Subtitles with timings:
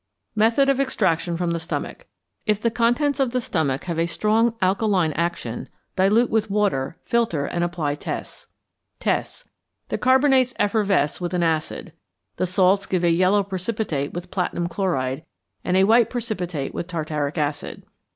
[0.35, 2.07] Method of Extraction from the Stomach.
[2.47, 7.45] If the contents of the stomach have a strong alkaline action, dilute with water, filter,
[7.45, 8.47] and apply tests.
[8.99, 9.47] Tests.
[9.89, 11.93] The carbonates effervesce with an acid.
[12.37, 15.23] The salts give a yellow precipitate with platinum chloride,
[15.63, 17.83] and a white precipitate with tartaric acid.